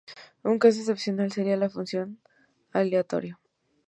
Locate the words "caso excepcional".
0.63-1.31